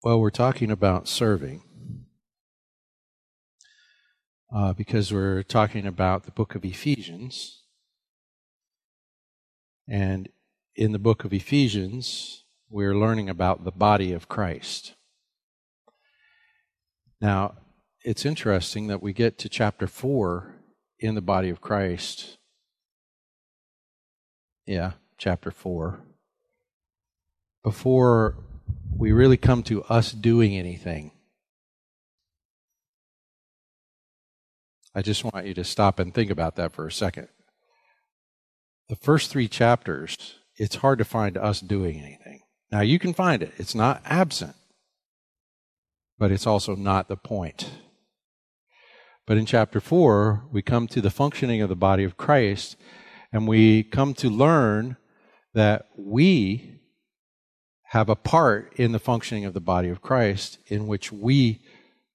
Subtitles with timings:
[0.00, 1.64] Well, we're talking about serving
[4.54, 7.64] uh, because we're talking about the book of Ephesians.
[9.88, 10.28] And
[10.76, 14.94] in the book of Ephesians, we're learning about the body of Christ.
[17.20, 17.56] Now,
[18.04, 20.54] it's interesting that we get to chapter 4
[21.00, 22.38] in the body of Christ.
[24.64, 25.98] Yeah, chapter 4.
[27.64, 28.36] Before
[28.96, 31.12] we really come to us doing anything.
[34.94, 37.28] I just want you to stop and think about that for a second.
[38.88, 40.16] The first three chapters,
[40.56, 42.40] it's hard to find us doing anything.
[42.72, 44.56] Now, you can find it, it's not absent,
[46.18, 47.70] but it's also not the point.
[49.26, 52.76] But in chapter 4, we come to the functioning of the body of Christ,
[53.32, 54.96] and we come to learn
[55.54, 56.77] that we
[57.88, 61.60] have a part in the functioning of the body of Christ in which we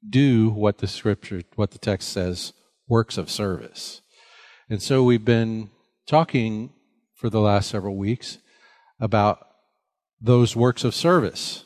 [0.08, 2.54] do what the scripture, what the text says,
[2.88, 4.02] works of service.
[4.70, 5.72] And so we've been
[6.08, 6.74] talking
[7.16, 8.38] for the last several weeks
[9.00, 9.48] about
[10.22, 11.66] those works of service.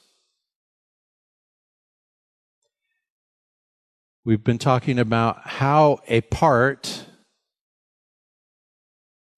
[4.23, 7.05] We've been talking about how a part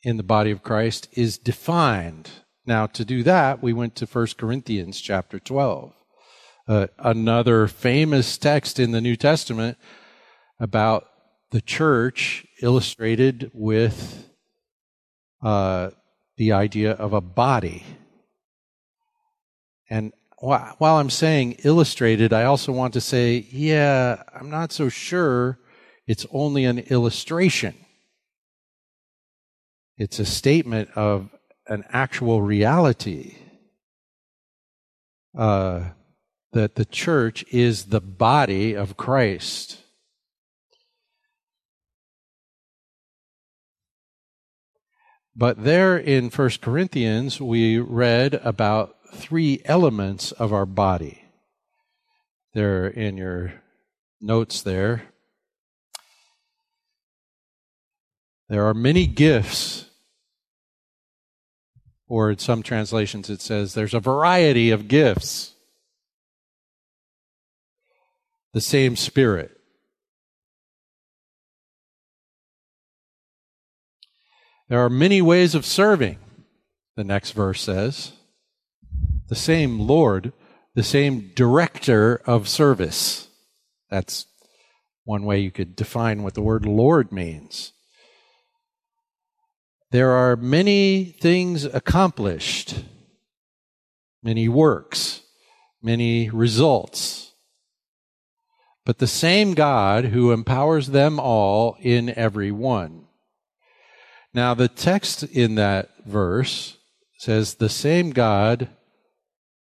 [0.04, 2.30] in the body of Christ is defined.
[2.70, 5.92] Now, to do that, we went to 1 Corinthians chapter 12,
[6.68, 9.76] uh, another famous text in the New Testament
[10.60, 11.08] about
[11.50, 14.30] the church illustrated with
[15.42, 15.90] uh,
[16.38, 17.86] the idea of a body.
[19.90, 25.58] And while I'm saying illustrated, I also want to say, yeah, I'm not so sure
[26.06, 27.74] it's only an illustration.
[29.98, 31.32] It's a statement of
[31.70, 33.36] an actual reality.
[35.38, 35.92] Uh,
[36.52, 39.84] that the church is the body of Christ.
[45.36, 51.24] But there in 1 Corinthians, we read about three elements of our body.
[52.54, 53.54] They're in your
[54.20, 55.04] notes there.
[58.50, 59.89] There are many gifts,
[62.10, 65.56] or in some translations it says there's a variety of gifts.
[68.52, 69.56] The same Spirit.
[74.68, 76.18] There are many ways of serving,
[76.96, 78.12] the next verse says
[79.30, 80.34] the same Lord,
[80.74, 83.28] the same director of service.
[83.90, 84.26] That's
[85.06, 87.72] one way you could define what the word Lord means.
[89.92, 92.84] There are many things accomplished,
[94.22, 95.22] many works,
[95.82, 97.34] many results.
[98.86, 103.06] But the same God who empowers them all in every one.
[104.34, 106.78] Now, the text in that verse
[107.18, 108.70] says, The same God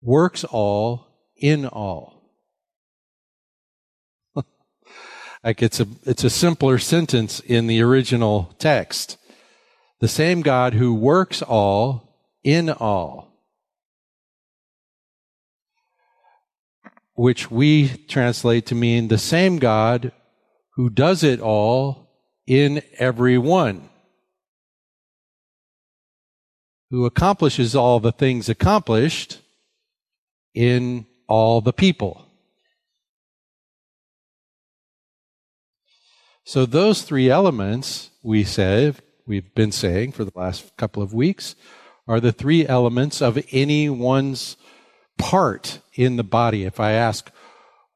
[0.03, 2.22] works all in all.
[5.44, 9.17] like it's a it's a simpler sentence in the original text.
[10.01, 13.33] The same God who works all in all.
[17.15, 20.13] Which we translate to mean the same God
[20.75, 22.09] who does it all
[22.47, 23.89] in everyone.
[26.91, 29.41] Who accomplishes all the things accomplished
[30.55, 32.25] in all the people.
[36.45, 38.95] So those three elements we say,
[39.28, 41.55] we've been saying for the last couple of weeks,
[42.06, 44.56] are the three elements of anyone's
[45.19, 46.65] part in the body.
[46.65, 47.31] If I ask,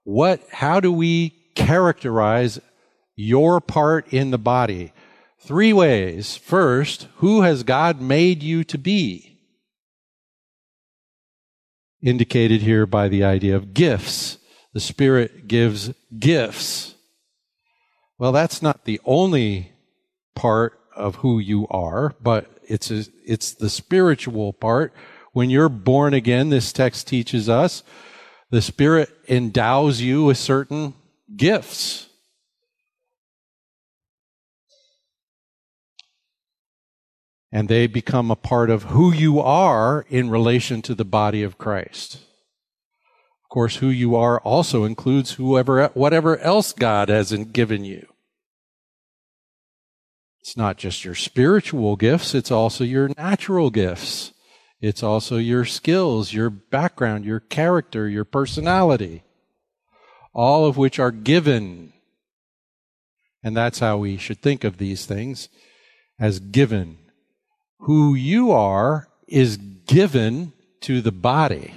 [0.04, 2.60] what, how do we characterize
[3.16, 4.92] your part in the body?
[5.41, 6.37] Three ways.
[6.37, 9.32] First, who has God made you to be?
[12.03, 14.38] indicated here by the idea of gifts.
[14.74, 16.95] The Spirit gives gifts.
[18.18, 19.72] Well, that's not the only
[20.34, 24.92] part of who you are, but it's a, it's the spiritual part.
[25.33, 27.83] When you're born again, this text teaches us,
[28.50, 30.94] the Spirit endows you with certain
[31.36, 32.09] gifts.
[37.53, 41.59] and they become a part of who you are in relation to the body of
[41.59, 42.15] Christ.
[42.15, 48.06] Of course, who you are also includes whoever, whatever else God hasn't given you.
[50.42, 54.33] It's not just your spiritual gifts, it's also your natural gifts.
[54.80, 59.22] It's also your skills, your background, your character, your personality,
[60.34, 61.92] all of which are given.
[63.44, 65.48] And that's how we should think of these things
[66.18, 66.98] as given.
[67.78, 71.72] Who you are is given to the body.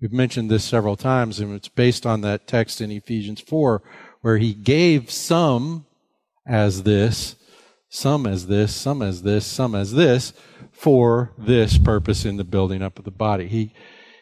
[0.00, 3.82] We've mentioned this several times, and it's based on that text in Ephesians 4,
[4.20, 5.86] where he gave some
[6.46, 7.34] as this,
[7.90, 10.32] some as this, some as this, some as this,
[10.70, 13.48] for this purpose in the building up of the body.
[13.48, 13.74] He,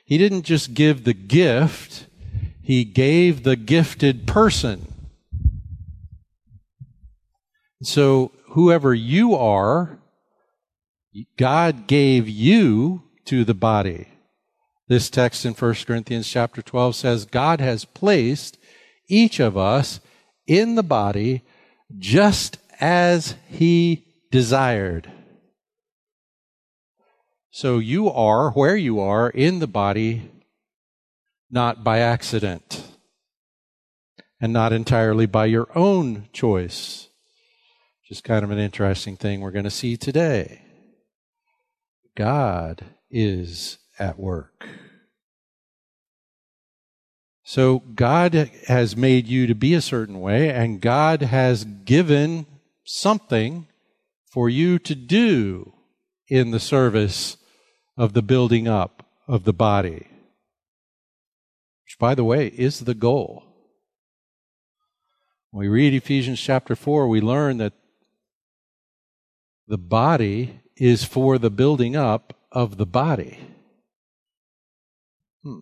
[0.05, 2.07] he didn't just give the gift,
[2.63, 4.93] he gave the gifted person.
[7.83, 9.99] So, whoever you are,
[11.37, 14.09] God gave you to the body.
[14.89, 18.59] This text in 1 Corinthians chapter 12 says, God has placed
[19.07, 20.01] each of us
[20.47, 21.43] in the body
[21.99, 25.11] just as he desired.
[27.51, 30.31] So you are where you are in the body,
[31.51, 32.85] not by accident,
[34.41, 37.09] and not entirely by your own choice.
[38.07, 40.63] Just kind of an interesting thing we're going to see today.
[42.15, 44.69] God is at work.
[47.43, 48.35] So God
[48.67, 52.47] has made you to be a certain way, and God has given
[52.89, 53.67] something
[54.27, 55.73] for you to do
[56.29, 57.37] in the service
[57.97, 60.09] of the building up of the body.
[61.85, 63.45] Which, by the way, is the goal.
[65.51, 67.73] When we read Ephesians chapter 4, we learn that
[69.67, 73.39] the body is for the building up of the body.
[75.43, 75.61] Hmm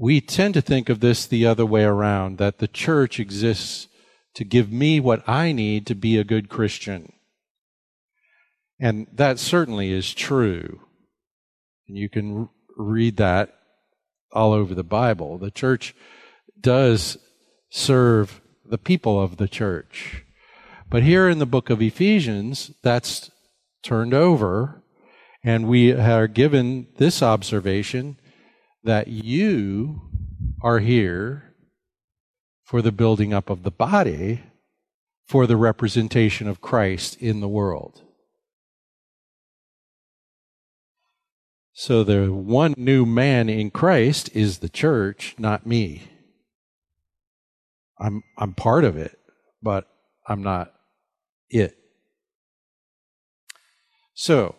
[0.00, 3.86] we tend to think of this the other way around that the church exists
[4.34, 7.12] to give me what I need to be a good Christian.
[8.78, 10.80] And that certainly is true.
[11.88, 13.54] And you can read that
[14.32, 15.38] all over the Bible.
[15.38, 15.94] The church
[16.60, 17.18] does
[17.68, 20.24] serve the people of the church.
[20.88, 23.30] But here in the book of Ephesians, that's
[23.82, 24.82] turned over,
[25.42, 28.18] and we are given this observation
[28.82, 30.02] that you
[30.62, 31.49] are here
[32.70, 34.44] for the building up of the body,
[35.26, 38.02] for the representation of Christ in the world.
[41.72, 46.02] So the one new man in Christ is the church, not me.
[47.98, 49.18] I'm I'm part of it,
[49.60, 49.88] but
[50.28, 50.72] I'm not
[51.48, 51.76] it.
[54.14, 54.54] So,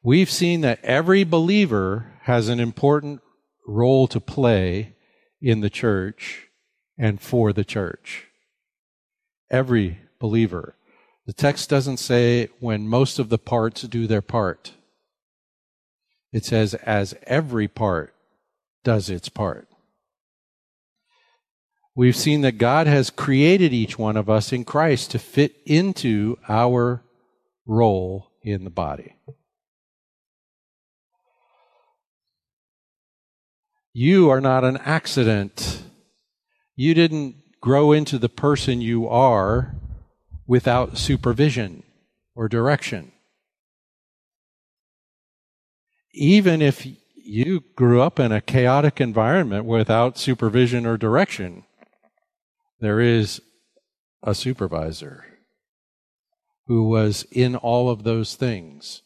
[0.00, 3.20] we've seen that every believer has an important
[3.66, 4.94] role to play
[5.40, 6.50] in the church
[7.02, 8.28] and for the church.
[9.50, 10.76] Every believer.
[11.26, 14.74] The text doesn't say when most of the parts do their part.
[16.32, 18.14] It says as every part
[18.84, 19.66] does its part.
[21.96, 26.38] We've seen that God has created each one of us in Christ to fit into
[26.48, 27.02] our
[27.66, 29.16] role in the body.
[33.92, 35.82] You are not an accident.
[36.82, 39.76] You didn't grow into the person you are
[40.48, 41.84] without supervision
[42.34, 43.12] or direction.
[46.12, 46.84] Even if
[47.14, 51.62] you grew up in a chaotic environment without supervision or direction,
[52.80, 53.40] there is
[54.24, 55.24] a supervisor
[56.66, 59.02] who was in all of those things,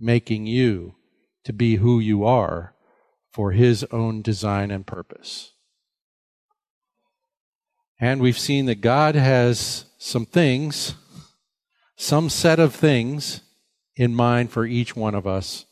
[0.00, 0.96] making you
[1.44, 2.74] to be who you are
[3.32, 5.52] for his own design and purpose.
[8.00, 10.94] And we've seen that God has some things,
[11.96, 13.42] some set of things
[13.94, 15.66] in mind for each one of us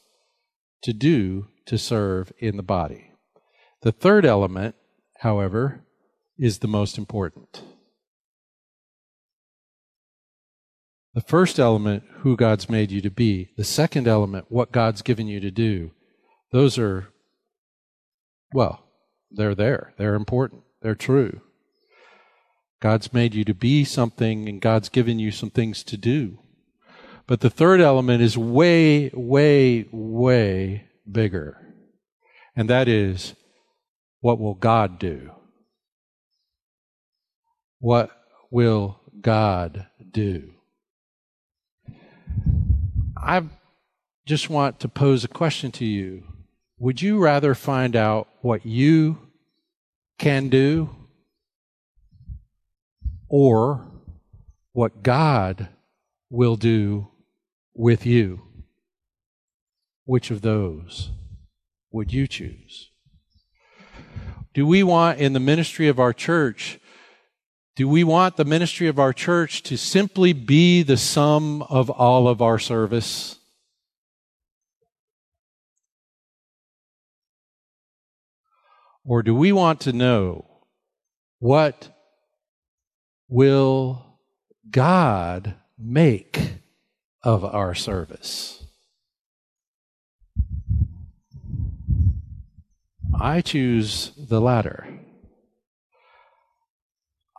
[0.82, 3.12] to do to serve in the body.
[3.80, 4.74] The third element,
[5.20, 5.86] however,
[6.38, 7.62] is the most important.
[11.14, 13.50] The first element, who God's made you to be.
[13.56, 15.92] The second element, what God's given you to do.
[16.52, 17.08] Those are
[18.52, 18.84] well,
[19.30, 19.94] they're there.
[19.98, 20.62] They're important.
[20.80, 21.40] They're true.
[22.80, 26.38] God's made you to be something and God's given you some things to do.
[27.26, 31.74] But the third element is way, way, way bigger.
[32.54, 33.34] And that is,
[34.20, 35.30] what will God do?
[37.80, 38.10] What
[38.50, 40.52] will God do?
[43.16, 43.42] I
[44.26, 46.24] just want to pose a question to you.
[46.78, 49.18] Would you rather find out what you
[50.18, 50.90] can do
[53.28, 53.86] or
[54.72, 55.68] what God
[56.30, 57.08] will do
[57.74, 58.42] with you?
[60.04, 61.10] Which of those
[61.90, 62.90] would you choose?
[64.54, 66.80] Do we want in the ministry of our church,
[67.76, 72.26] do we want the ministry of our church to simply be the sum of all
[72.26, 73.36] of our service?
[79.04, 80.44] Or do we want to know
[81.38, 81.97] what
[83.28, 84.18] will
[84.70, 86.52] God make
[87.22, 88.64] of our service?
[93.20, 94.86] I choose the latter.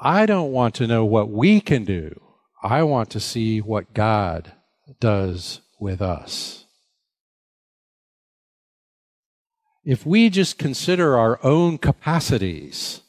[0.01, 2.21] I don't want to know what we can do.
[2.61, 4.53] I want to see what God
[4.99, 6.65] does with us.
[9.85, 13.01] If we just consider our own capacities,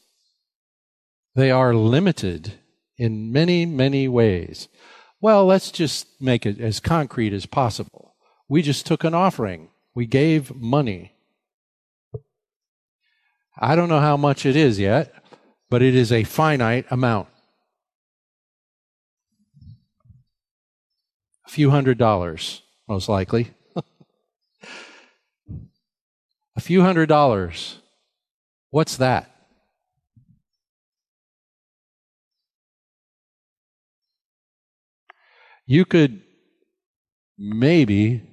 [1.35, 2.60] they are limited
[3.01, 4.69] in many, many ways.
[5.23, 8.15] Well, let's just make it as concrete as possible.
[8.47, 9.71] We just took an offering.
[9.95, 11.15] We gave money.
[13.59, 15.15] I don't know how much it is yet,
[15.71, 17.29] but it is a finite amount.
[21.47, 23.51] A few hundred dollars, most likely.
[26.55, 27.79] a few hundred dollars.
[28.69, 29.40] What's that?
[35.71, 36.23] You could
[37.39, 38.25] maybe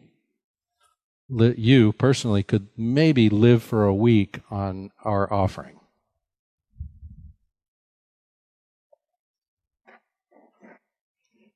[1.30, 5.80] you personally could maybe live for a week on our offering.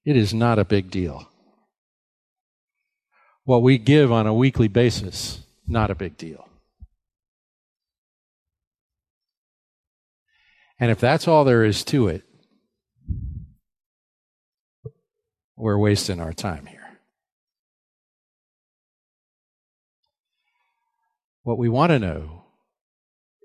[0.05, 1.27] It is not a big deal.
[3.45, 6.47] What we give on a weekly basis, not a big deal.
[10.79, 12.23] And if that's all there is to it,
[15.61, 16.97] we're wasting our time here.
[21.43, 22.45] What we want to know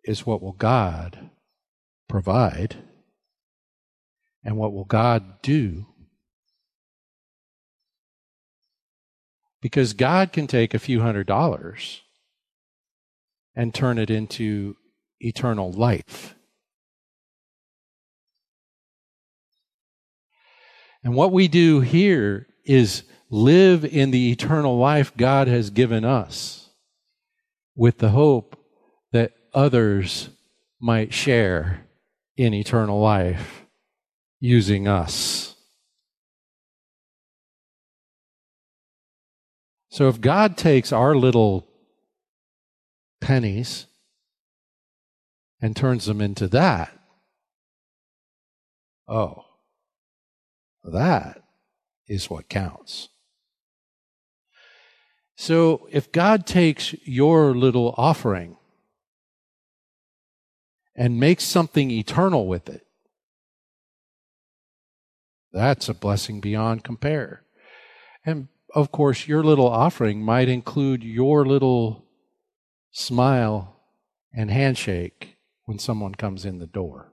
[0.03, 1.31] is what will God
[2.09, 2.77] provide
[4.43, 5.87] and what will God do?
[9.61, 12.01] Because God can take a few hundred dollars
[13.55, 14.77] and turn it into
[15.21, 16.36] eternal life.
[21.07, 26.69] And what we do here is live in the eternal life God has given us
[27.77, 28.59] with the hope
[29.13, 30.31] that others
[30.81, 31.87] might share
[32.37, 33.67] in eternal life
[34.41, 35.55] using us.
[39.91, 41.69] So if God takes our little
[43.21, 43.87] pennies
[45.63, 46.91] and turns them into that,
[49.07, 49.46] oh,
[50.93, 51.43] that
[52.07, 53.09] is what counts.
[55.37, 58.57] So if God takes your little offering
[60.95, 62.87] and makes something eternal with it,
[65.53, 67.43] that's a blessing beyond compare.
[68.25, 72.05] And of course, your little offering might include your little
[72.91, 73.81] smile
[74.35, 77.13] and handshake when someone comes in the door.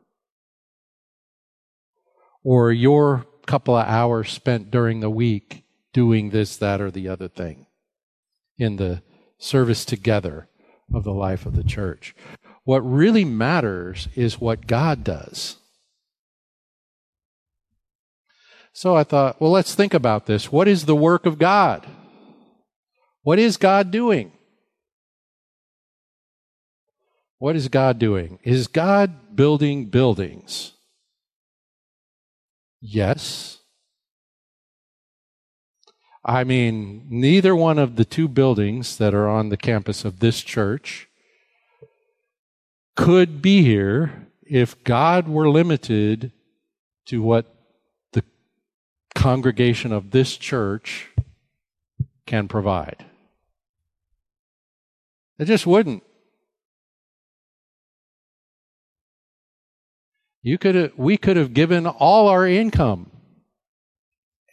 [2.43, 7.27] Or your couple of hours spent during the week doing this, that, or the other
[7.27, 7.67] thing
[8.57, 9.01] in the
[9.37, 10.47] service together
[10.93, 12.15] of the life of the church.
[12.63, 15.57] What really matters is what God does.
[18.71, 20.51] So I thought, well, let's think about this.
[20.51, 21.85] What is the work of God?
[23.21, 24.31] What is God doing?
[27.37, 28.39] What is God doing?
[28.43, 30.73] Is God building buildings?
[32.85, 33.59] Yes.
[36.25, 40.41] I mean, neither one of the two buildings that are on the campus of this
[40.41, 41.07] church
[42.97, 46.33] could be here if God were limited
[47.05, 47.55] to what
[48.11, 48.23] the
[49.15, 51.07] congregation of this church
[52.25, 53.05] can provide.
[55.39, 56.03] It just wouldn't.
[60.43, 63.09] You could have, we could have given all our income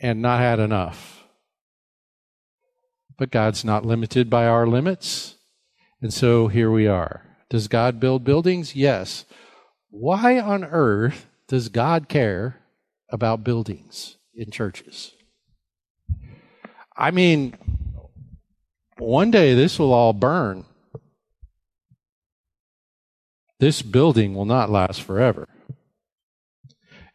[0.00, 1.24] and not had enough.
[3.18, 5.34] But God's not limited by our limits.
[6.00, 7.26] And so here we are.
[7.50, 8.76] Does God build buildings?
[8.76, 9.24] Yes.
[9.90, 12.60] Why on earth does God care
[13.10, 15.12] about buildings in churches?
[16.96, 17.56] I mean,
[18.96, 20.64] one day this will all burn.
[23.58, 25.48] This building will not last forever.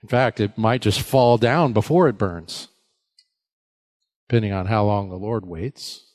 [0.06, 2.68] In fact, it might just fall down before it burns
[4.30, 6.06] depending on how long the Lord waits.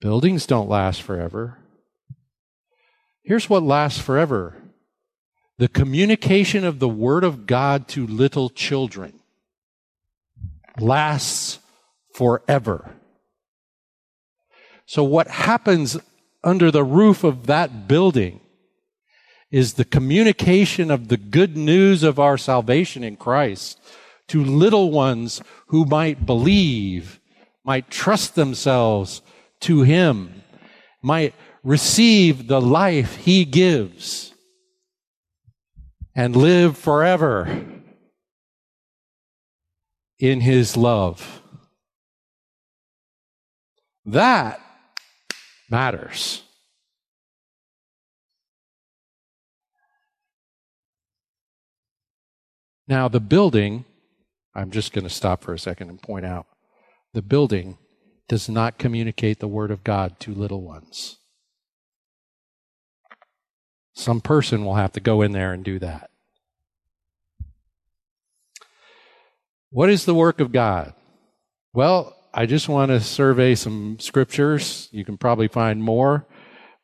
[0.00, 1.58] Buildings don't last forever.
[3.22, 4.60] Here's what lasts forever
[5.56, 9.20] the communication of the Word of God to little children
[10.80, 11.60] lasts
[12.12, 12.96] forever.
[14.84, 15.96] So, what happens
[16.42, 18.40] under the roof of that building
[19.50, 23.80] is the communication of the good news of our salvation in Christ
[24.28, 27.18] to little ones who might believe,
[27.64, 29.22] might trust themselves
[29.60, 30.42] to Him,
[31.02, 34.32] might receive the life He gives,
[36.14, 37.66] and live forever
[40.20, 41.42] in His love.
[44.04, 44.60] That
[45.68, 46.42] matters.
[52.90, 53.84] Now, the building,
[54.52, 56.46] I'm just going to stop for a second and point out
[57.14, 57.78] the building
[58.28, 61.18] does not communicate the Word of God to little ones.
[63.94, 66.10] Some person will have to go in there and do that.
[69.70, 70.92] What is the work of God?
[71.72, 74.88] Well, I just want to survey some scriptures.
[74.90, 76.26] You can probably find more.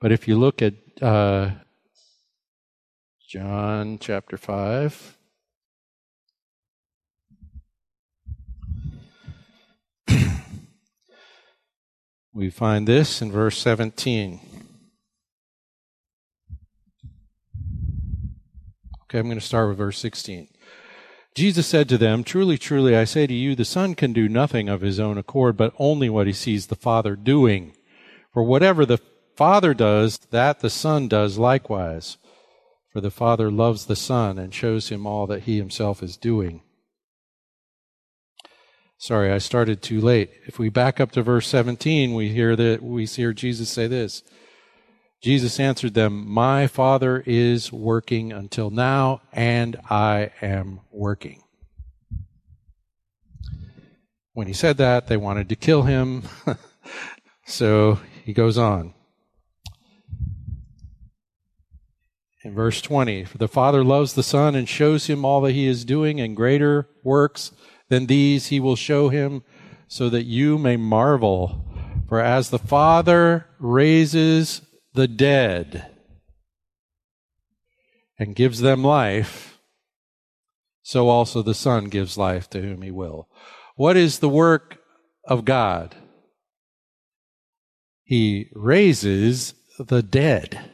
[0.00, 1.50] But if you look at uh,
[3.28, 5.15] John chapter 5,
[12.36, 14.40] we find this in verse 17.
[19.04, 20.48] Okay, I'm going to start with verse 16.
[21.34, 24.68] Jesus said to them, Truly, truly, I say to you, the Son can do nothing
[24.68, 27.74] of his own accord, but only what he sees the Father doing.
[28.34, 29.00] For whatever the
[29.34, 32.18] Father does, that the Son does likewise.
[32.90, 36.62] For the Father loves the Son and shows him all that he himself is doing.
[38.98, 40.30] Sorry, I started too late.
[40.46, 44.22] If we back up to verse 17, we hear that we hear Jesus say this.
[45.22, 51.42] Jesus answered them, My Father is working until now, and I am working.
[54.32, 56.22] When he said that, they wanted to kill him.
[57.46, 58.94] so he goes on.
[62.44, 65.66] In verse 20, For the Father loves the Son and shows him all that he
[65.66, 67.52] is doing, and greater works
[67.88, 69.42] than these he will show him,
[69.88, 71.64] so that you may marvel.
[72.08, 74.62] For as the Father raises
[74.94, 75.90] the dead
[78.18, 79.58] and gives them life,
[80.82, 83.28] so also the Son gives life to whom he will.
[83.74, 84.78] What is the work
[85.24, 85.94] of God?
[88.04, 90.70] He raises the dead.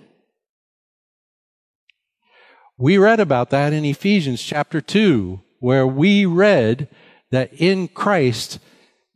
[2.76, 6.88] We read about that in Ephesians chapter 2, where we read
[7.32, 8.60] that in Christ,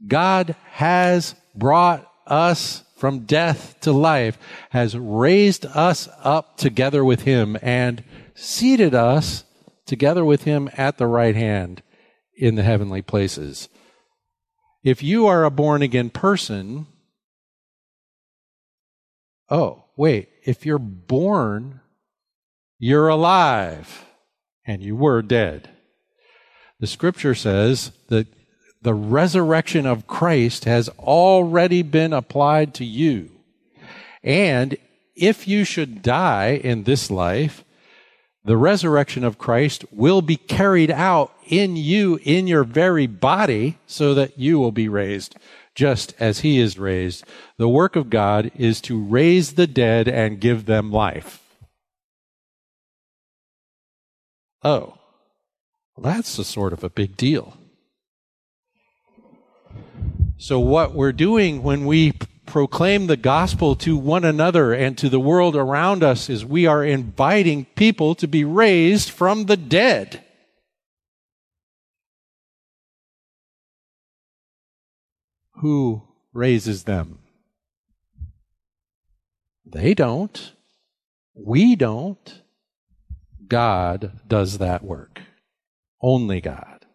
[0.06, 4.38] God has brought us from death to life,
[4.70, 8.02] has raised us up together with him and
[8.34, 9.44] seated us
[9.84, 11.82] together with him at the right hand
[12.36, 13.68] in the heavenly places.
[14.82, 16.86] If you are a born again person,
[19.50, 21.80] oh, wait, if you're born,
[22.78, 24.06] you're alive
[24.66, 25.75] and you were dead.
[26.80, 28.26] The scripture says that
[28.82, 33.30] the resurrection of Christ has already been applied to you.
[34.22, 34.76] And
[35.14, 37.64] if you should die in this life,
[38.44, 44.14] the resurrection of Christ will be carried out in you, in your very body, so
[44.14, 45.34] that you will be raised
[45.74, 47.24] just as he is raised.
[47.58, 51.42] The work of God is to raise the dead and give them life.
[54.62, 54.95] Oh,
[55.96, 57.56] well, that's a sort of a big deal.
[60.36, 62.12] So, what we're doing when we
[62.44, 66.84] proclaim the gospel to one another and to the world around us is we are
[66.84, 70.22] inviting people to be raised from the dead.
[75.60, 76.02] Who
[76.34, 77.18] raises them?
[79.64, 80.52] They don't.
[81.34, 82.42] We don't.
[83.48, 85.20] God does that work.
[86.02, 86.86] Only God.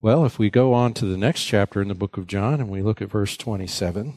[0.00, 2.70] Well, if we go on to the next chapter in the book of John and
[2.70, 4.14] we look at verse 27.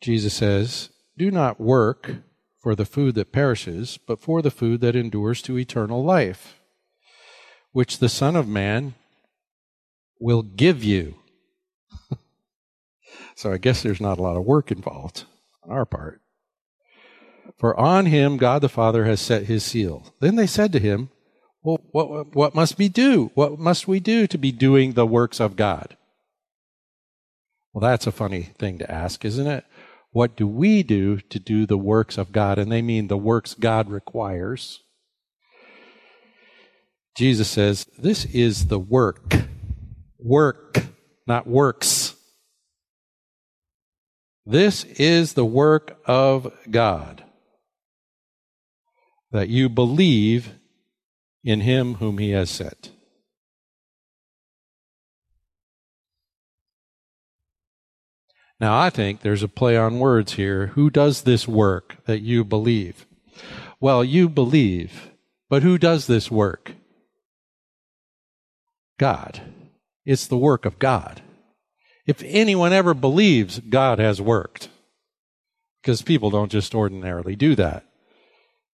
[0.00, 2.16] Jesus says, Do not work
[2.58, 6.60] for the food that perishes, but for the food that endures to eternal life,
[7.72, 8.94] which the Son of Man
[10.18, 11.16] will give you.
[13.34, 15.24] so I guess there's not a lot of work involved
[15.62, 16.21] on our part.
[17.58, 20.12] For on him God the Father has set his seal.
[20.20, 21.10] Then they said to him,
[21.62, 23.30] Well, what, what must we do?
[23.34, 25.96] What must we do to be doing the works of God?
[27.72, 29.64] Well, that's a funny thing to ask, isn't it?
[30.10, 32.58] What do we do to do the works of God?
[32.58, 34.80] And they mean the works God requires.
[37.16, 39.34] Jesus says, This is the work.
[40.18, 40.84] Work,
[41.26, 42.14] not works.
[44.44, 47.24] This is the work of God.
[49.32, 50.52] That you believe
[51.42, 52.92] in him whom he has sent.
[58.60, 60.68] Now, I think there's a play on words here.
[60.68, 63.06] Who does this work that you believe?
[63.80, 65.10] Well, you believe,
[65.50, 66.74] but who does this work?
[68.98, 69.40] God.
[70.04, 71.22] It's the work of God.
[72.06, 74.68] If anyone ever believes God has worked,
[75.80, 77.84] because people don't just ordinarily do that.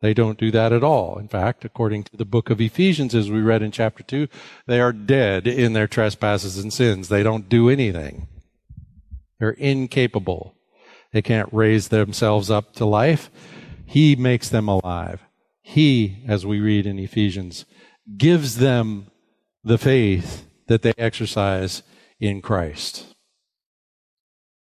[0.01, 1.19] They don't do that at all.
[1.19, 4.29] In fact, according to the book of Ephesians, as we read in chapter 2,
[4.67, 7.09] they are dead in their trespasses and sins.
[7.09, 8.29] They don't do anything.
[9.41, 10.55] They're incapable.
[11.13, 13.31] They can't raise themselves up to life.
[13.87, 15.21] He makes them alive.
[15.63, 17.65] He, as we read in Ephesians,
[18.17, 19.09] gives them
[19.65, 21.83] the faith that they exercise
[22.21, 23.15] in Christ.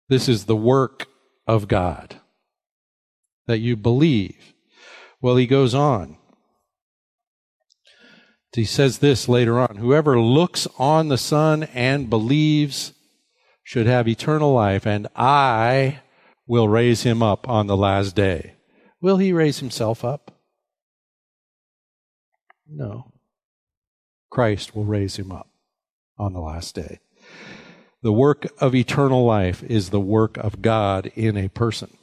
[0.09, 1.07] This is the work
[1.47, 2.21] of God
[3.47, 4.54] that you believe
[5.25, 6.19] well, he goes on.
[8.55, 12.93] He says this later on Whoever looks on the Son and believes
[13.63, 16.03] should have eternal life, and I
[16.47, 18.57] will raise him up on the last day.
[19.01, 20.31] Will he raise himself up?
[22.69, 23.11] No.
[24.29, 25.49] Christ will raise him up
[26.19, 27.01] on the last day.
[28.03, 31.97] The work of eternal life is the work of God in a person.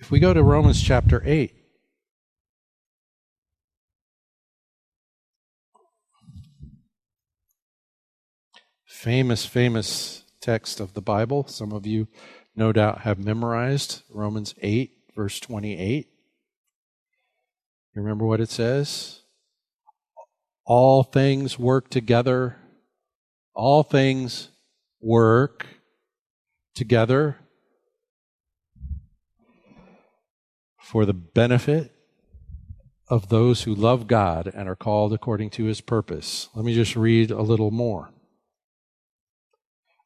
[0.00, 1.54] If we go to Romans chapter 8,
[8.86, 11.46] famous, famous text of the Bible.
[11.46, 12.08] Some of you,
[12.56, 16.08] no doubt, have memorized Romans 8, verse 28.
[17.94, 19.20] You remember what it says?
[20.64, 22.56] All things work together.
[23.54, 24.48] All things
[25.02, 25.66] work
[26.74, 27.36] together
[30.90, 31.92] for the benefit
[33.08, 36.48] of those who love God and are called according to his purpose.
[36.52, 38.10] Let me just read a little more.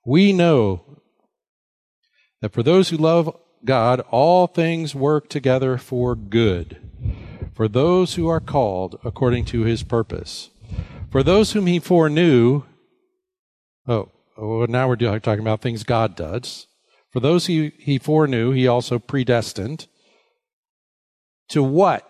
[0.04, 0.84] We know
[2.42, 6.76] that for those who love God, all things work together for good,
[7.54, 10.50] for those who are called according to his purpose.
[11.10, 12.64] For those whom he foreknew,
[13.88, 16.66] oh, oh now we're talking about things God does.
[17.10, 19.86] For those he, he foreknew, he also predestined
[21.48, 22.08] to what?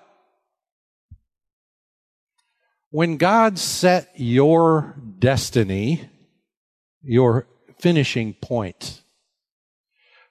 [2.91, 6.09] When God set your destiny,
[7.03, 7.47] your
[7.81, 9.03] finishing point,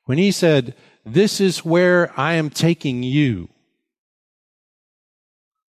[0.05, 3.49] when He said, This is where I am taking you,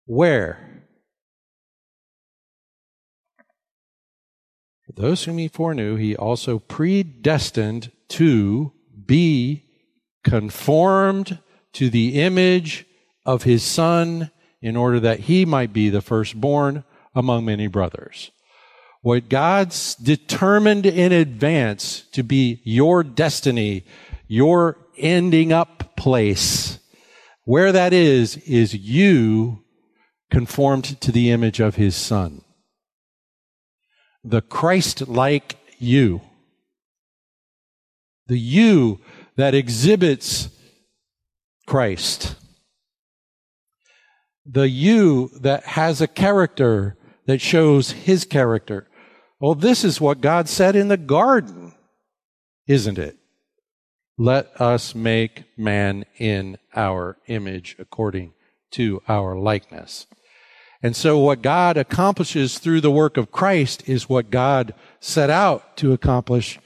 [0.05, 0.85] where?
[4.85, 8.71] For those whom He foreknew, He also predestined to
[9.05, 9.65] be
[10.23, 11.39] conformed
[11.73, 12.85] to the image
[13.25, 14.31] of his son
[14.61, 16.83] in order that he might be the firstborn
[17.13, 18.31] among many brothers.
[19.01, 23.83] What God's determined in advance to be your destiny,
[24.27, 26.79] your ending up place,
[27.43, 29.63] where that is, is you
[30.31, 32.41] conformed to the image of his son.
[34.23, 36.21] The Christ like you.
[38.27, 39.01] The you
[39.35, 40.47] that exhibits
[41.67, 42.35] Christ
[44.45, 48.87] the you that has a character that shows his character.
[49.39, 51.73] Well, this is what God said in the garden,
[52.67, 53.17] isn't it?
[54.17, 58.33] Let us make man in our image according
[58.71, 60.07] to our likeness.
[60.81, 65.77] And so what God accomplishes through the work of Christ is what God set out
[65.77, 66.59] to accomplish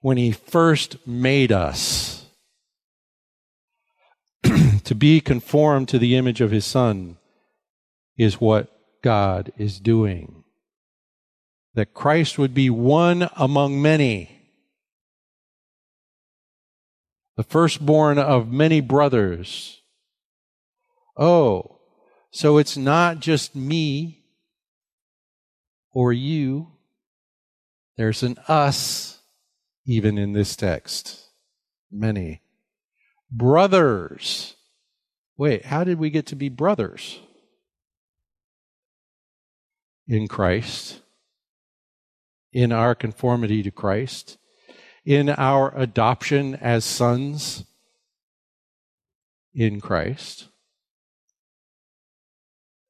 [0.00, 2.26] when he first made us.
[4.84, 7.16] to be conformed to the image of his son
[8.20, 8.68] is what
[9.00, 10.44] God is doing.
[11.72, 14.42] That Christ would be one among many,
[17.38, 19.80] the firstborn of many brothers.
[21.16, 21.78] Oh,
[22.30, 24.22] so it's not just me
[25.90, 26.68] or you,
[27.96, 29.18] there's an us
[29.86, 31.24] even in this text.
[31.90, 32.42] Many.
[33.30, 34.56] Brothers.
[35.38, 37.18] Wait, how did we get to be brothers?
[40.10, 41.02] In Christ,
[42.52, 44.38] in our conformity to Christ,
[45.04, 47.64] in our adoption as sons
[49.54, 50.48] in Christ.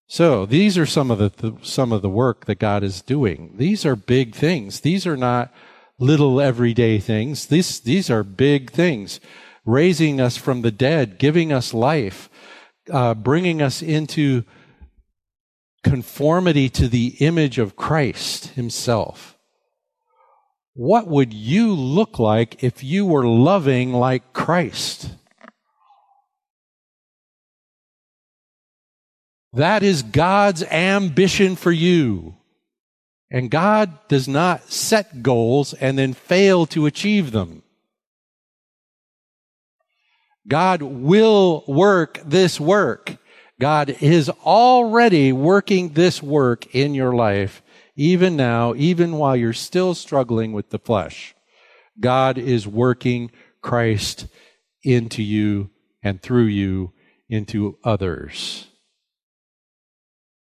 [0.07, 3.53] So these are some of the, the, some of the work that God is doing.
[3.57, 4.81] These are big things.
[4.81, 5.53] These are not
[5.99, 7.47] little everyday things.
[7.47, 9.21] These these are big things.
[9.67, 12.31] Raising us from the dead, giving us life,
[12.91, 14.45] uh, bringing us into
[15.83, 19.37] conformity to the image of Christ Himself.
[20.75, 25.11] What would you look like if you were loving like Christ?
[29.53, 32.37] That is God's ambition for you.
[33.31, 37.63] And God does not set goals and then fail to achieve them.
[40.49, 43.19] God will work this work.
[43.61, 47.63] God is already working this work in your life,
[47.95, 51.35] even now, even while you're still struggling with the flesh.
[52.01, 54.27] God is working Christ
[54.83, 55.69] into you
[56.03, 56.93] and through you
[57.29, 58.69] into others.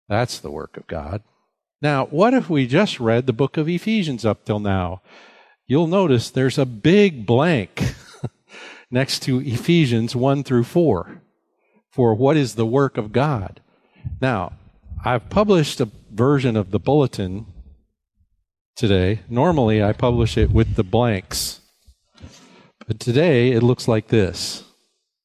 [0.10, 1.24] That's the work of God.
[1.82, 5.02] Now, what if we just read the book of Ephesians up till now?
[5.66, 7.96] You'll notice there's a big blank
[8.92, 11.22] next to Ephesians 1 through 4
[11.96, 13.62] for what is the work of God.
[14.20, 14.52] Now,
[15.06, 17.46] I've published a version of the bulletin
[18.76, 19.22] today.
[19.30, 21.62] Normally, I publish it with the blanks.
[22.86, 24.66] But today, it looks like this.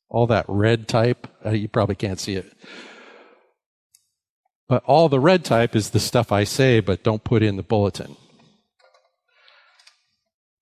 [0.09, 2.53] All that red type, uh, you probably can't see it.
[4.69, 7.65] But all the red type is the stuff I say, but don't put in the
[7.65, 8.17] bulletin.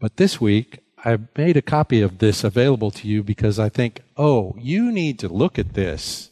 [0.01, 4.03] But this week, I made a copy of this available to you because I think,
[4.17, 6.31] oh, you need to look at this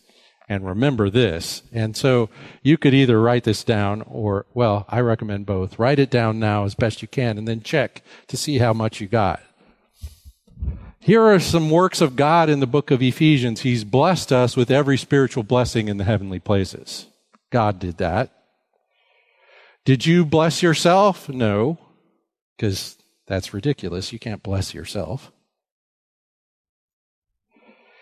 [0.49, 1.63] and remember this.
[1.73, 2.31] And so
[2.63, 5.79] you could either write this down or, well, I recommend both.
[5.79, 9.01] Write it down now as best you can and then check to see how much
[9.01, 9.43] you got.
[11.01, 13.61] Here are some works of God in the book of Ephesians.
[13.61, 17.07] He's blessed us with every spiritual blessing in the heavenly places.
[17.51, 18.33] God did that.
[19.85, 21.29] Did you bless yourself?
[21.29, 21.79] No,
[22.57, 22.96] because
[23.27, 24.13] that's ridiculous.
[24.13, 25.33] You can't bless yourself.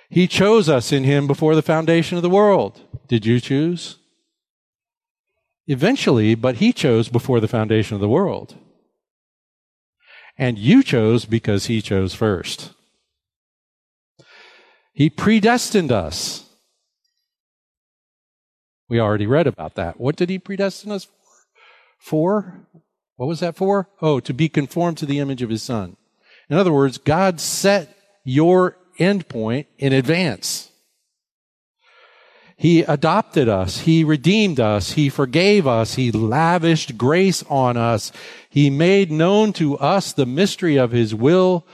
[0.08, 2.80] He chose us in Him before the foundation of the world.
[3.08, 3.96] Did you choose?
[5.66, 8.56] Eventually, but He chose before the foundation of the world.
[10.36, 12.74] And you chose because He chose first.
[14.94, 16.48] He predestined us.
[18.88, 19.98] We already read about that.
[19.98, 21.12] What did he predestine us for?
[21.98, 22.66] For?
[23.16, 23.88] What was that for?
[24.02, 25.96] Oh, to be conformed to the image of his son.
[26.50, 30.70] In other words, God set your endpoint in advance.
[32.56, 33.80] He adopted us.
[33.80, 34.92] He redeemed us.
[34.92, 35.94] He forgave us.
[35.94, 38.12] He lavished grace on us.
[38.48, 41.66] He made known to us the mystery of his will.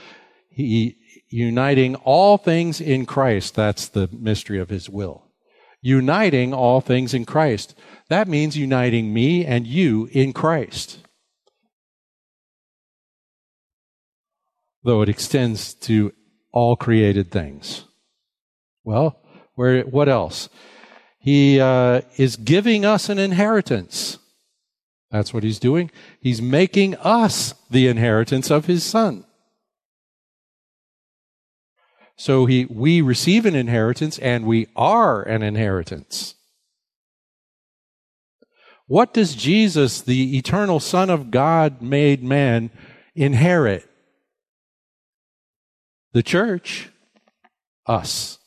[0.49, 0.97] He
[1.29, 3.55] uniting all things in Christ.
[3.55, 5.23] That's the mystery of his will
[5.81, 7.75] uniting all things in Christ.
[8.09, 10.99] That means uniting me and you in Christ.
[14.83, 16.13] Though it extends to
[16.51, 17.85] all created things.
[18.83, 19.21] Well,
[19.55, 20.49] where, what else?
[21.19, 24.17] He uh, is giving us an inheritance.
[25.11, 25.91] That's what he's doing.
[26.19, 29.25] He's making us the inheritance of his son.
[32.15, 36.35] So he, we receive an inheritance and we are an inheritance.
[38.87, 42.69] What does Jesus, the eternal Son of God made man,
[43.15, 43.89] inherit?
[46.13, 46.89] The church,
[47.85, 48.37] us,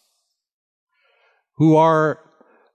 [1.57, 2.21] who are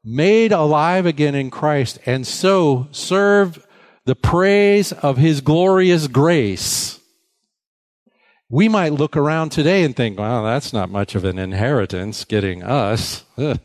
[0.04, 3.66] made alive again in Christ and so serve
[4.06, 7.00] the praise of his glorious grace
[8.50, 12.64] we might look around today and think, well, that's not much of an inheritance getting
[12.64, 13.24] us.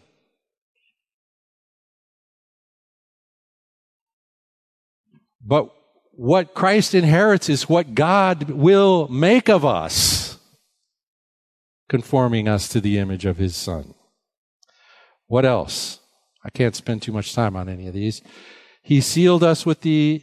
[5.46, 5.68] But
[6.12, 10.23] what Christ inherits is what God will make of us,
[11.88, 13.94] conforming us to the image of his Son.
[15.26, 16.00] What else?
[16.44, 18.22] I can't spend too much time on any of these.
[18.82, 20.22] He sealed us with the,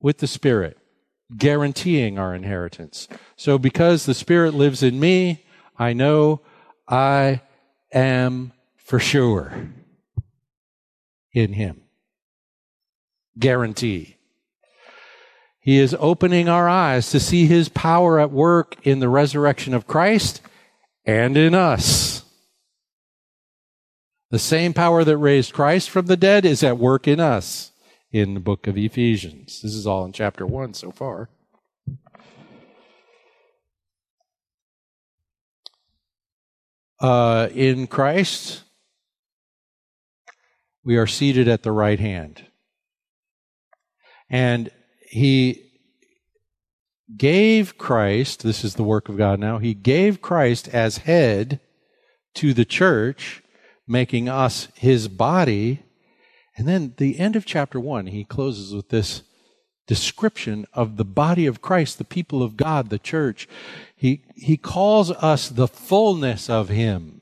[0.00, 0.78] with the Spirit
[1.36, 3.08] guaranteeing our inheritance.
[3.36, 5.44] So because the Spirit lives in me,
[5.78, 6.40] I know
[6.88, 7.40] I
[7.92, 9.70] am for sure
[11.32, 11.82] in Him.
[13.38, 14.16] Guarantee.
[15.60, 19.86] He is opening our eyes to see His power at work in the resurrection of
[19.86, 20.40] Christ
[21.04, 22.24] and in us.
[24.30, 27.72] The same power that raised Christ from the dead is at work in us
[28.10, 29.60] in the book of Ephesians.
[29.62, 31.28] This is all in chapter 1 so far.
[37.00, 38.62] Uh, in Christ,
[40.84, 42.46] we are seated at the right hand.
[44.30, 44.70] And
[45.08, 45.73] he
[47.16, 51.60] gave Christ, this is the work of God now, he gave Christ as head
[52.34, 53.42] to the church,
[53.86, 55.82] making us his body.
[56.56, 59.22] And then the end of chapter one, he closes with this
[59.86, 63.48] description of the body of Christ, the people of God, the church.
[63.94, 67.20] He, he calls us the fullness of him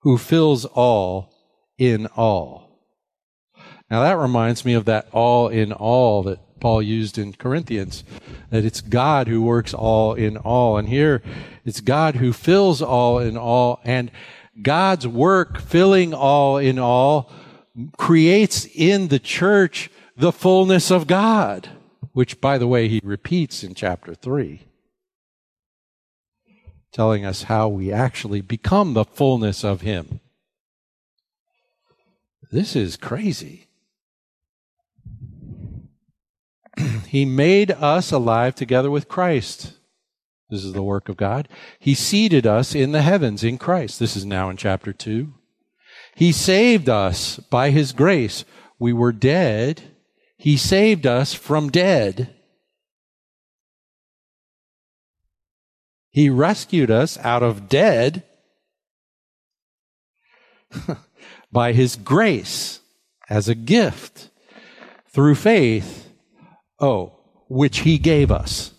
[0.00, 1.32] who fills all
[1.78, 2.78] in all.
[3.90, 8.04] Now that reminds me of that all in all that Paul used in Corinthians,
[8.48, 10.78] that it's God who works all in all.
[10.78, 11.20] And here
[11.62, 13.80] it's God who fills all in all.
[13.84, 14.10] And
[14.62, 17.30] God's work filling all in all
[17.98, 21.68] creates in the church the fullness of God,
[22.14, 24.62] which, by the way, he repeats in chapter 3,
[26.92, 30.20] telling us how we actually become the fullness of Him.
[32.50, 33.66] This is crazy.
[37.08, 39.74] he made us alive together with Christ.
[40.50, 41.48] This is the work of God.
[41.78, 43.98] He seated us in the heavens in Christ.
[43.98, 45.32] This is now in chapter 2.
[46.14, 48.44] He saved us by His grace.
[48.78, 49.82] We were dead.
[50.36, 52.34] He saved us from dead.
[56.10, 58.22] He rescued us out of dead
[61.52, 62.80] by His grace
[63.28, 64.30] as a gift
[65.08, 66.03] through faith
[66.84, 67.12] Oh,
[67.48, 68.72] which he gave us.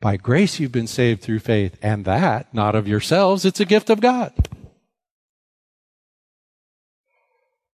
[0.00, 3.90] By grace you've been saved through faith, and that not of yourselves, it's a gift
[3.90, 4.32] of God.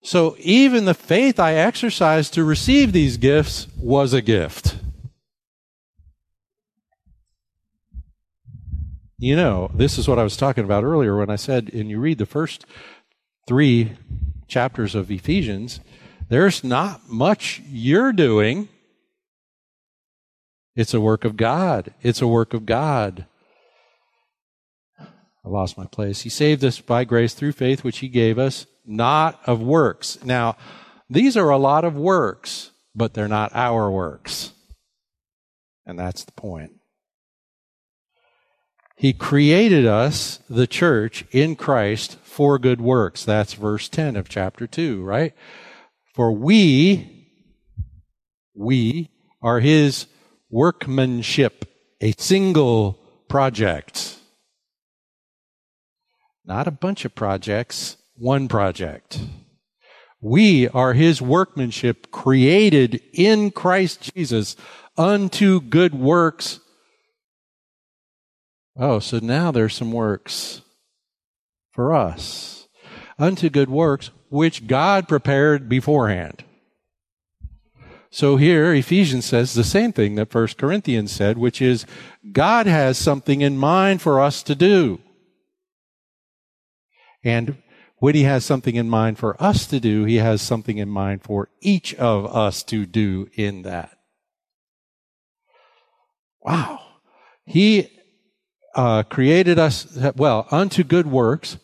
[0.03, 4.75] So even the faith I exercised to receive these gifts was a gift.
[9.17, 11.99] You know, this is what I was talking about earlier when I said, and you
[11.99, 12.67] read the first
[13.47, 13.93] three
[14.47, 15.79] chapters of Ephesians,
[16.31, 18.69] there's not much you're doing.
[20.77, 21.93] It's a work of God.
[22.01, 23.25] It's a work of God.
[24.97, 26.21] I lost my place.
[26.21, 30.23] He saved us by grace through faith, which He gave us, not of works.
[30.23, 30.55] Now,
[31.09, 34.53] these are a lot of works, but they're not our works.
[35.85, 36.71] And that's the point.
[38.95, 43.25] He created us, the church, in Christ for good works.
[43.25, 45.33] That's verse 10 of chapter 2, right?
[46.13, 47.27] For we,
[48.53, 49.09] we
[49.41, 50.07] are his
[50.49, 51.65] workmanship,
[52.01, 54.17] a single project.
[56.45, 59.19] Not a bunch of projects, one project.
[60.19, 64.55] We are his workmanship created in Christ Jesus
[64.97, 66.59] unto good works.
[68.77, 70.61] Oh, so now there's some works
[71.71, 72.67] for us.
[73.17, 76.45] Unto good works, which God prepared beforehand.
[78.09, 81.85] So here, Ephesians says the same thing that First Corinthians said, which is
[82.31, 84.99] God has something in mind for us to do.
[87.23, 87.57] And
[87.97, 91.23] when he has something in mind for us to do, he has something in mind
[91.23, 93.97] for each of us to do in that.
[96.41, 96.79] Wow.
[97.45, 97.89] He
[98.75, 101.57] uh, created us, well, unto good works,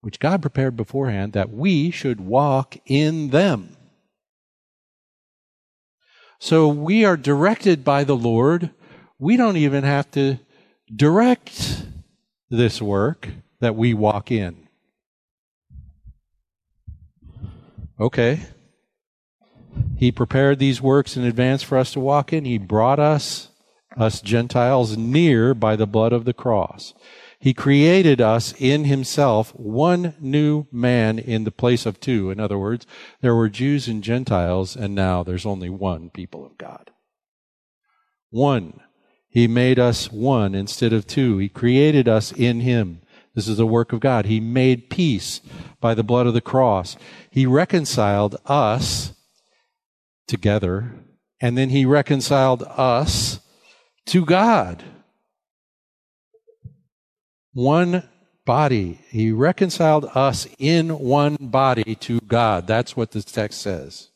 [0.00, 3.76] which God prepared beforehand that we should walk in them.
[6.38, 8.70] So we are directed by the Lord.
[9.18, 10.38] We don't even have to
[10.94, 11.84] direct
[12.48, 13.28] this work
[13.60, 14.66] that we walk in.
[18.00, 18.40] Okay.
[19.98, 22.46] He prepared these works in advance for us to walk in.
[22.46, 23.50] He brought us,
[23.98, 26.94] us Gentiles, near by the blood of the cross.
[27.40, 32.30] He created us in himself one new man in the place of two.
[32.30, 32.86] In other words,
[33.22, 36.90] there were Jews and Gentiles, and now there's only one people of God.
[38.28, 38.80] One.
[39.30, 41.38] He made us one instead of two.
[41.38, 43.00] He created us in him.
[43.34, 44.26] This is a work of God.
[44.26, 45.40] He made peace
[45.80, 46.96] by the blood of the cross.
[47.30, 49.14] He reconciled us
[50.26, 50.94] together,
[51.40, 53.40] and then he reconciled us
[54.06, 54.84] to God
[57.52, 58.08] one
[58.44, 58.98] body.
[59.10, 62.66] He reconciled us in one body to God.
[62.66, 64.08] That's what the text says.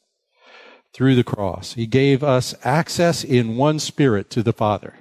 [0.92, 1.74] Through the cross.
[1.74, 4.94] He gave us access in one spirit to the Father.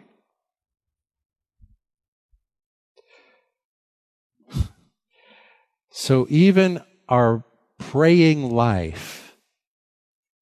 [5.96, 7.44] So even our
[7.78, 9.36] praying life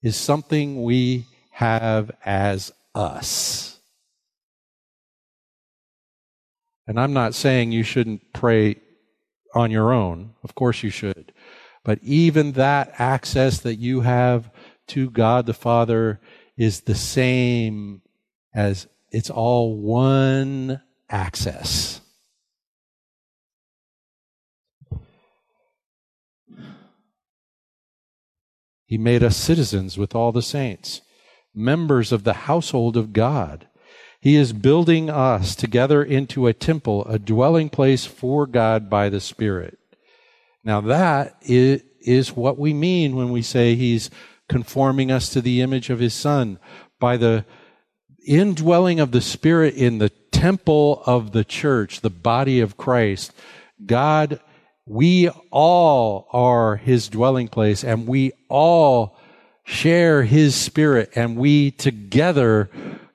[0.01, 3.70] is something we have as us.
[6.91, 8.75] And I'm not saying you shouldn't pray
[9.55, 10.33] on your own.
[10.43, 11.31] Of course you should.
[11.85, 14.51] But even that access that you have
[14.87, 16.19] to God the Father
[16.57, 18.01] is the same
[18.53, 22.01] as it's all one access.
[28.85, 30.99] He made us citizens with all the saints,
[31.55, 33.69] members of the household of God.
[34.21, 39.19] He is building us together into a temple, a dwelling place for God by the
[39.19, 39.79] Spirit.
[40.63, 44.11] Now that is what we mean when we say He's
[44.47, 46.59] conforming us to the image of His Son
[46.99, 47.45] by the
[48.27, 53.33] indwelling of the Spirit in the temple of the church, the body of Christ.
[53.83, 54.39] God,
[54.85, 59.17] we all are His dwelling place and we all
[59.63, 62.69] share His Spirit and we together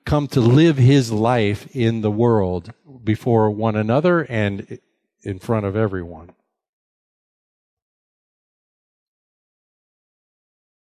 [0.07, 2.71] come to live his life in the world
[3.03, 4.79] before one another and
[5.21, 6.31] in front of everyone.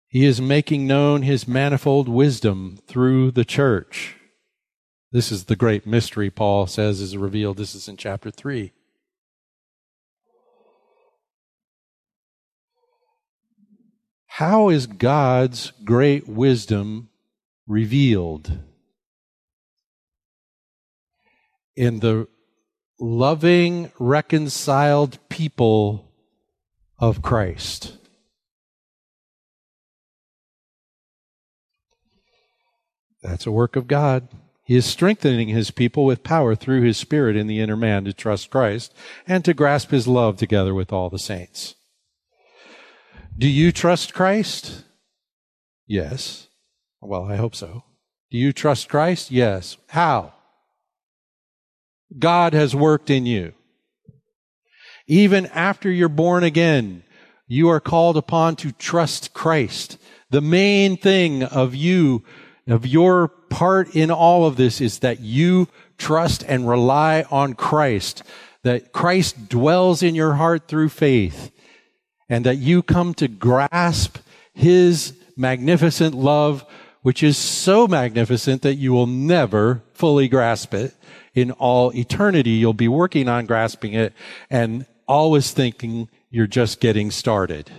[0.08, 4.16] He is making known his manifold wisdom through the church.
[5.12, 7.58] This is the great mystery, Paul says, is revealed.
[7.58, 8.72] This is in chapter 3.
[14.28, 17.10] How is God's great wisdom
[17.68, 18.60] revealed?
[21.76, 22.28] In the
[23.00, 26.12] loving, reconciled people
[27.00, 27.98] of Christ.
[33.24, 34.28] That's a work of God.
[34.64, 38.14] He is strengthening his people with power through his Spirit in the inner man to
[38.14, 38.94] trust Christ
[39.28, 41.76] and to grasp his love together with all the saints.
[43.38, 44.84] Do you trust Christ?
[45.88, 46.48] Yes.
[47.02, 47.84] Well, I hope so.
[48.30, 49.32] Do you trust Christ?
[49.32, 49.78] Yes.
[49.90, 50.34] How?
[52.18, 53.54] God has worked in you.
[55.08, 57.04] Even after you're born again,
[57.48, 59.98] you are called upon to trust Christ.
[60.30, 62.24] The main thing of you,
[62.68, 68.24] of your part in all of this is that you trust and rely on Christ,
[68.64, 71.52] that Christ dwells in your heart through faith,
[72.30, 74.18] and that you come to grasp
[74.54, 76.66] His magnificent love,
[77.02, 80.96] which is so magnificent that you will never fully grasp it
[81.34, 84.14] in all eternity, you'll be working on grasping it
[84.50, 87.72] and always thinking you're just getting started.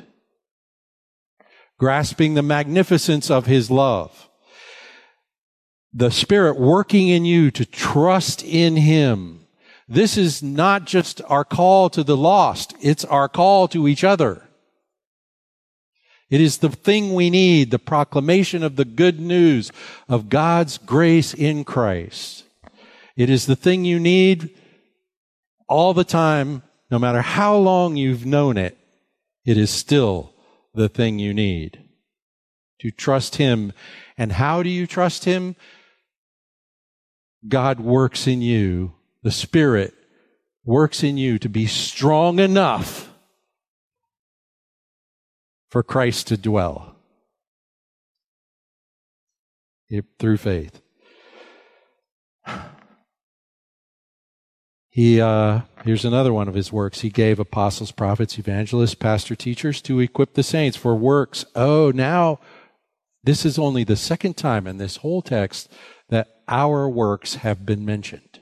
[1.78, 4.28] Grasping the magnificence of His love.
[5.92, 9.46] The Spirit working in you to trust in Him.
[9.88, 14.48] This is not just our call to the lost, it's our call to each other.
[16.30, 19.70] It is the thing we need, the proclamation of the good news
[20.08, 22.44] of God's grace in Christ.
[23.16, 24.54] It is the thing you need
[25.68, 28.76] all the time, no matter how long you've known it.
[29.44, 30.34] It is still
[30.74, 31.82] the thing you need.
[32.80, 33.72] To trust Him.
[34.18, 35.56] And how do you trust Him?
[37.46, 38.92] God works in you.
[39.22, 39.94] The Spirit
[40.64, 43.12] works in you to be strong enough
[45.70, 46.96] for Christ to dwell
[50.18, 50.81] through faith.
[54.92, 57.00] He uh, here's another one of his works.
[57.00, 61.46] He gave apostles, prophets, evangelists, pastor, teachers to equip the saints for works.
[61.56, 62.40] Oh, now
[63.24, 65.72] this is only the second time in this whole text
[66.10, 68.40] that our works have been mentioned.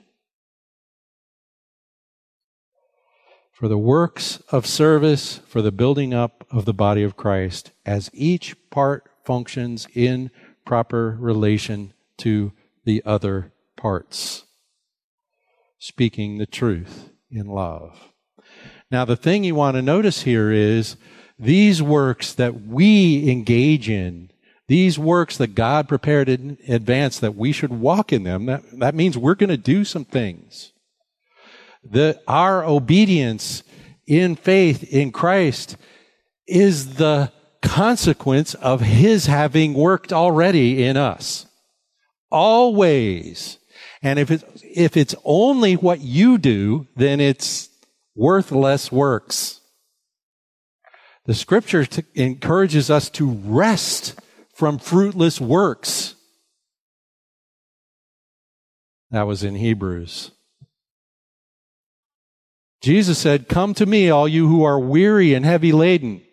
[3.53, 8.09] For the works of service, for the building up of the body of Christ, as
[8.13, 10.31] each part functions in
[10.65, 12.51] proper relation to
[12.83, 14.43] the other parts
[15.81, 17.99] speaking the truth in love.
[18.91, 20.95] Now, the thing you want to notice here is
[21.39, 24.29] these works that we engage in,
[24.67, 28.93] these works that God prepared in advance that we should walk in them, that, that
[28.93, 30.71] means we're going to do some things.
[31.83, 33.63] The, our obedience
[34.05, 35.77] in faith in Christ
[36.45, 37.31] is the
[37.63, 41.47] consequence of His having worked already in us.
[42.29, 43.57] Always
[44.01, 47.69] and if it's, if it's only what you do, then it's
[48.15, 49.61] worthless works.
[51.25, 54.19] The scripture t- encourages us to rest
[54.55, 56.15] from fruitless works.
[59.11, 60.31] That was in Hebrews.
[62.81, 66.23] Jesus said, Come to me, all you who are weary and heavy laden.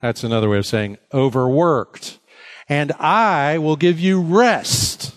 [0.00, 2.18] That's another way of saying overworked.
[2.68, 5.14] And I will give you rest.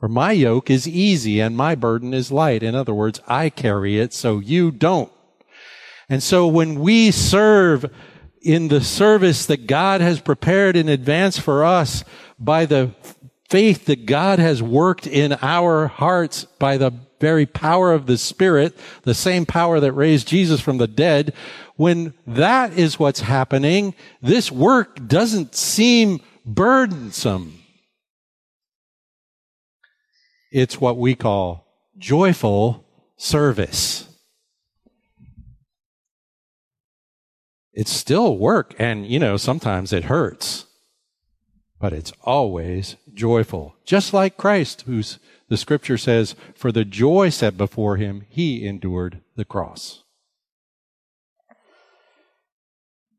[0.00, 2.62] For my yoke is easy and my burden is light.
[2.62, 5.12] In other words, I carry it so you don't.
[6.08, 7.84] And so when we serve
[8.40, 12.02] in the service that God has prepared in advance for us
[12.38, 12.92] by the
[13.50, 18.74] faith that God has worked in our hearts by the very power of the Spirit,
[19.02, 21.34] the same power that raised Jesus from the dead,
[21.76, 27.60] when that is what's happening, this work doesn't seem burdensome.
[30.50, 32.84] It's what we call joyful
[33.16, 34.08] service.
[37.72, 40.66] It's still work, and you know, sometimes it hurts,
[41.78, 43.76] but it's always joyful.
[43.84, 49.20] Just like Christ, who's the scripture says, for the joy set before him, he endured
[49.36, 50.02] the cross.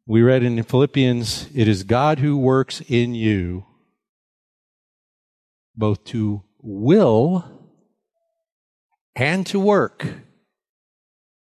[0.05, 3.65] We read in Philippians, it is God who works in you
[5.75, 7.45] both to will
[9.16, 10.07] and to work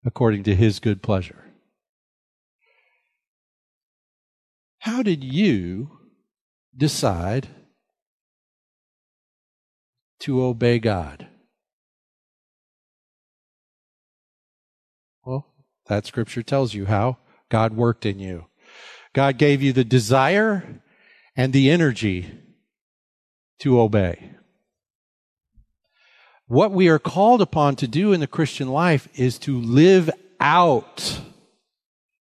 [0.05, 1.45] according to his good pleasure.
[4.79, 5.99] How did you
[6.75, 7.47] decide
[10.21, 11.27] to obey God?
[15.25, 15.47] Well,
[15.87, 17.17] that scripture tells you how
[17.49, 18.45] God worked in you.
[19.13, 20.81] God gave you the desire
[21.35, 22.31] and the energy
[23.59, 24.35] to obey.
[26.49, 31.21] What we are called upon to do in the Christian life is to live out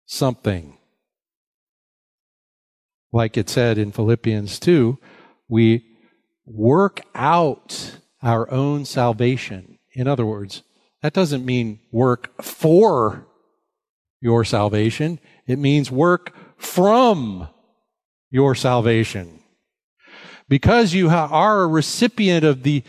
[0.05, 0.78] something.
[3.13, 4.97] Like it said in Philippians 2,
[5.47, 5.86] we
[6.45, 9.80] work out our own salvation.
[9.93, 10.61] In other words,
[11.01, 13.25] that doesn't mean work for
[14.19, 15.21] your salvation.
[15.45, 17.47] It means work from
[18.30, 19.39] your salvation.
[20.49, 22.84] Because you are a recipient of the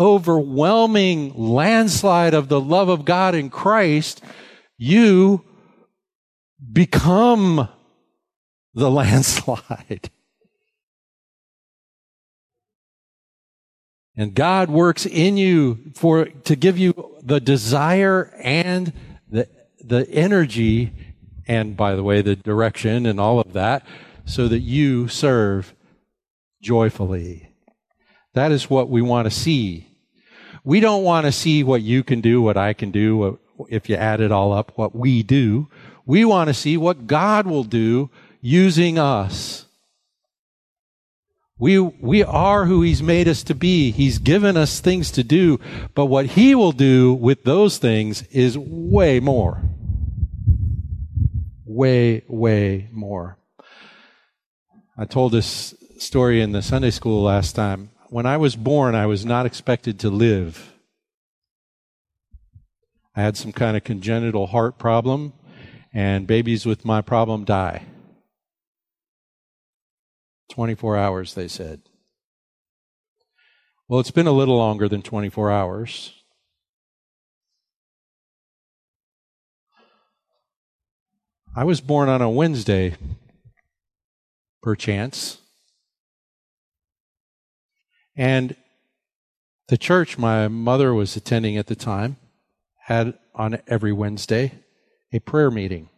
[0.00, 4.22] overwhelming landslide of the love of God in Christ,
[4.78, 5.44] you
[6.72, 7.68] become
[8.74, 10.10] the landslide.
[14.16, 18.92] And God works in you for, to give you the desire and
[19.28, 19.48] the,
[19.78, 20.92] the energy
[21.50, 23.84] and by the way, the direction and all of that
[24.24, 25.74] so that you serve
[26.62, 27.48] joyfully.
[28.34, 29.89] That is what we want to see.
[30.64, 33.38] We don't want to see what you can do, what I can do,
[33.68, 35.68] if you add it all up, what we do.
[36.06, 39.66] We want to see what God will do using us.
[41.58, 43.90] We, we are who He's made us to be.
[43.90, 45.60] He's given us things to do,
[45.94, 49.62] but what He will do with those things is way more.
[51.66, 53.36] Way, way more.
[54.96, 57.90] I told this story in the Sunday school last time.
[58.10, 60.74] When I was born, I was not expected to live.
[63.14, 65.32] I had some kind of congenital heart problem,
[65.94, 67.84] and babies with my problem die.
[70.50, 71.82] 24 hours, they said.
[73.86, 76.12] Well, it's been a little longer than 24 hours.
[81.54, 82.96] I was born on a Wednesday,
[84.64, 85.38] perchance.
[88.20, 88.54] And
[89.68, 92.18] the church my mother was attending at the time
[92.76, 94.52] had on every Wednesday
[95.10, 95.88] a prayer meeting.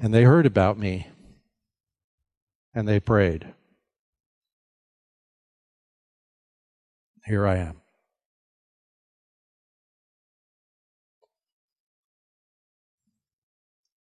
[0.00, 1.06] And they heard about me
[2.74, 3.54] and they prayed.
[7.24, 7.76] Here I am.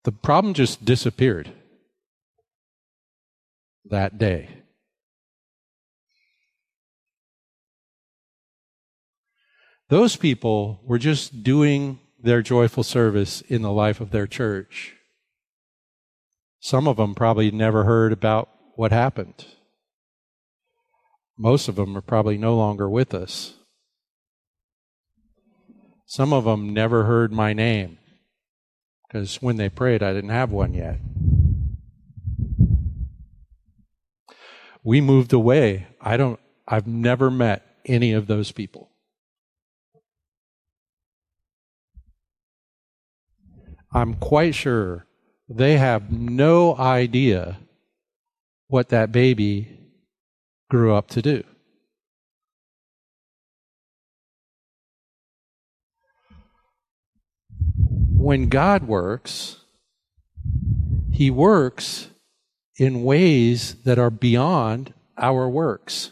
[0.03, 1.49] The problem just disappeared
[3.89, 4.49] that day.
[9.89, 14.95] Those people were just doing their joyful service in the life of their church.
[16.59, 19.45] Some of them probably never heard about what happened.
[21.38, 23.53] Most of them are probably no longer with us.
[26.07, 27.99] Some of them never heard my name
[29.07, 30.97] because when they prayed, I didn't have one yet.
[34.86, 35.88] we moved away.
[35.99, 38.91] I don't, I've never met any of those people.
[43.91, 45.07] I'm quite sure
[45.49, 47.57] they have no idea
[48.67, 49.79] what that baby
[50.69, 51.43] grew up to do.
[58.17, 59.57] When God works,
[61.11, 62.09] He works
[62.78, 66.11] in ways that are beyond our works,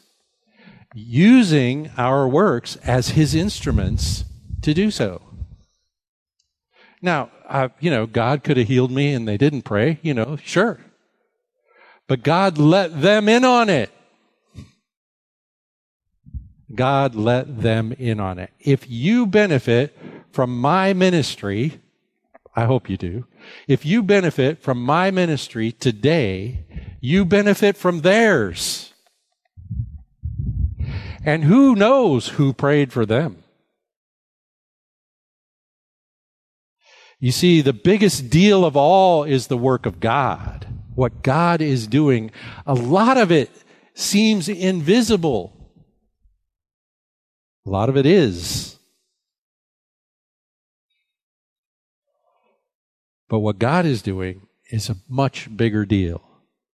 [0.93, 4.26] using our works as His instruments
[4.61, 5.22] to do so.
[7.01, 10.38] Now, uh, you know, God could have healed me and they didn't pray, you know,
[10.38, 10.80] sure.
[12.07, 13.91] But God let them in on it.
[16.74, 18.51] God let them in on it.
[18.59, 19.97] If you benefit
[20.32, 21.82] from my ministry,
[22.55, 23.26] I hope you do.
[23.67, 26.65] If you benefit from my ministry today,
[27.01, 28.93] you benefit from theirs.
[31.25, 33.43] And who knows who prayed for them?
[37.19, 40.67] You see, the biggest deal of all is the work of God.
[40.93, 42.31] What God is doing.
[42.65, 43.49] A lot of it
[43.93, 45.53] seems invisible.
[47.65, 48.72] A lot of it is.
[53.30, 56.21] But what God is doing is a much bigger deal.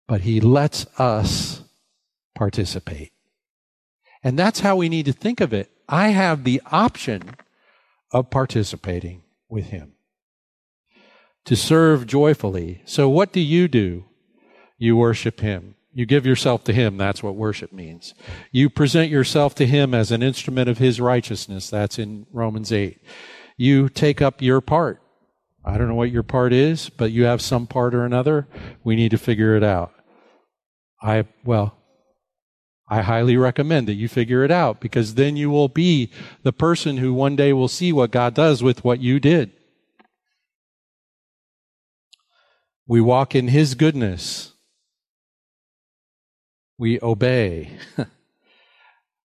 [0.08, 1.62] But He lets us
[2.36, 3.12] participate.
[4.24, 5.72] And that's how we need to think of it.
[5.88, 7.36] I have the option
[8.12, 9.93] of participating with Him
[11.45, 12.82] to serve joyfully.
[12.86, 14.06] So what do you do?
[14.78, 15.76] You worship Him.
[15.93, 16.98] You give yourself to Him.
[16.98, 18.14] That's what worship means.
[18.52, 21.70] You present yourself to Him as an instrument of His righteousness.
[21.70, 23.02] That's in Romans 8.
[23.56, 25.02] You take up your part.
[25.68, 28.47] I don't know what your part is, but you have some part or another.
[28.86, 29.93] We need to figure it out.
[31.01, 31.76] I, well,
[32.89, 36.09] I highly recommend that you figure it out because then you will be
[36.43, 39.51] the person who one day will see what God does with what you did.
[42.88, 44.53] We walk in His goodness.
[46.78, 47.72] We obey.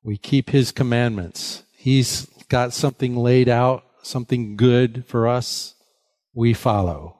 [0.03, 1.63] we keep His commandments.
[1.77, 5.77] He's got something laid out, something good for us.
[6.35, 7.19] We follow.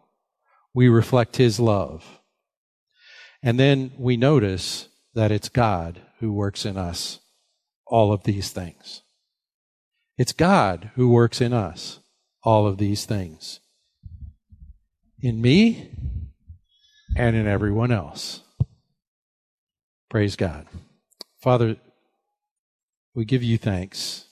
[0.75, 2.21] We reflect His love.
[3.43, 7.21] And then we notice that it's God who works in us
[7.87, 9.03] all of these things.
[10.17, 11.99] It's God who works in us
[12.43, 13.61] all of these things.
[15.21, 15.91] In me,
[17.17, 18.41] and in everyone else.
[20.09, 20.67] Praise God.
[21.41, 21.77] Father,
[23.15, 24.27] we give you thanks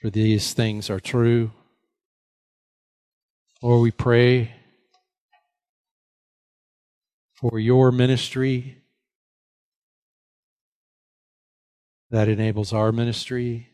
[0.00, 1.50] for these things are true.
[3.60, 4.52] Lord, we pray
[7.34, 8.78] for your ministry
[12.10, 13.68] that enables our ministry,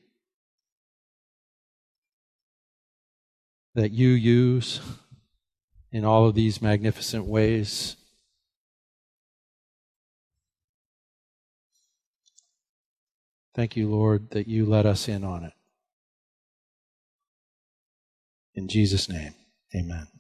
[3.75, 4.81] that you use
[5.93, 7.97] in all of these magnificent ways.
[13.55, 15.53] Thank you, Lord, that you let us in on it.
[18.55, 19.35] In Jesus' name,
[19.75, 20.14] amen.